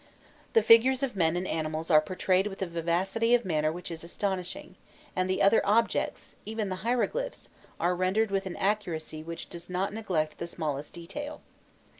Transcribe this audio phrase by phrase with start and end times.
[0.53, 4.03] The figures of men and animals are portrayed with a vivacity of manner which is
[4.03, 4.73] astonishing;
[5.15, 9.93] and the other objects, even the hieroglyphs, are rendered with an accuracy which does not
[9.93, 11.41] neglect the smallest detail.